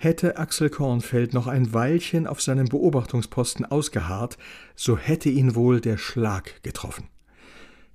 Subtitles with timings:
[0.00, 4.38] Hätte Axel Kornfeld noch ein Weilchen auf seinem Beobachtungsposten ausgeharrt,
[4.76, 7.08] so hätte ihn wohl der Schlag getroffen.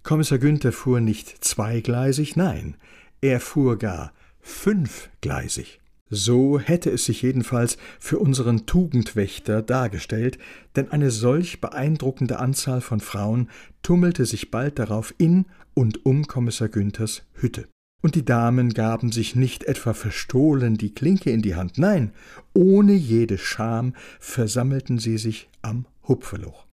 [0.04, 2.76] Kommissar Günther fuhr nicht zweigleisig, nein,
[3.22, 4.12] er fuhr gar
[4.42, 5.80] fünfgleisig.
[6.10, 10.38] So hätte es sich jedenfalls für unseren Tugendwächter dargestellt,
[10.76, 13.50] denn eine solch beeindruckende Anzahl von Frauen
[13.82, 17.70] tummelte sich bald darauf in und um Kommissar Günthers Hütte.
[18.04, 22.12] Und die Damen gaben sich nicht etwa verstohlen die Klinke in die Hand, nein,
[22.54, 26.68] ohne jede Scham versammelten sie sich am Hupferloch.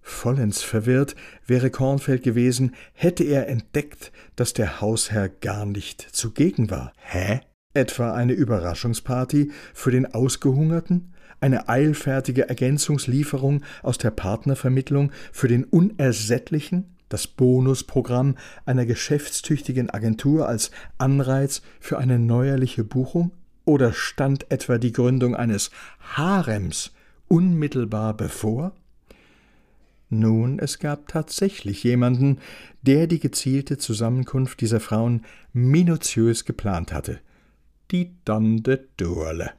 [0.00, 6.92] Vollends verwirrt wäre Kornfeld gewesen, hätte er entdeckt, dass der Hausherr gar nicht zugegen war.
[6.98, 7.40] Hä?
[7.74, 11.12] Etwa eine Überraschungsparty für den Ausgehungerten?
[11.40, 16.97] Eine eilfertige Ergänzungslieferung aus der Partnervermittlung für den Unersättlichen?
[17.08, 18.36] Das Bonusprogramm
[18.66, 23.32] einer geschäftstüchtigen Agentur als Anreiz für eine neuerliche Buchung?
[23.64, 26.92] Oder stand etwa die Gründung eines Harems
[27.28, 28.72] unmittelbar bevor?
[30.10, 32.38] Nun, es gab tatsächlich jemanden,
[32.82, 37.20] der die gezielte Zusammenkunft dieser Frauen minutiös geplant hatte.
[37.90, 39.50] Die Dande Durle.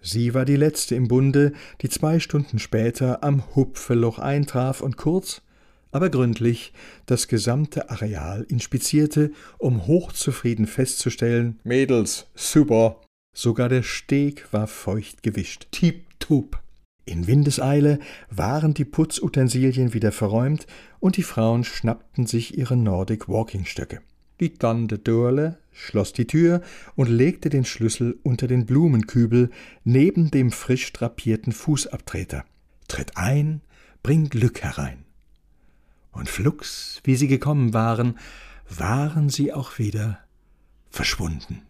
[0.00, 5.42] Sie war die letzte im Bunde, die zwei Stunden später am Hupfeloch eintraf und kurz,
[5.96, 6.74] aber gründlich
[7.06, 13.00] das gesamte Areal inspizierte, um hochzufrieden festzustellen: Mädels, super!
[13.34, 15.68] Sogar der Steg war feucht gewischt.
[15.70, 16.60] Tipptopp!
[17.06, 17.98] In Windeseile
[18.30, 20.66] waren die Putzutensilien wieder verräumt
[21.00, 24.02] und die Frauen schnappten sich ihre Nordic Walking Stöcke.
[24.38, 26.60] Die Tante Dörle schloss die Tür
[26.94, 29.50] und legte den Schlüssel unter den Blumenkübel
[29.84, 32.44] neben dem frisch drapierten Fußabtreter.
[32.86, 33.62] Tritt ein,
[34.02, 35.05] bring Glück herein
[36.16, 38.18] und flugs, wie sie gekommen waren,
[38.68, 40.18] waren sie auch wieder
[40.90, 41.62] verschwunden.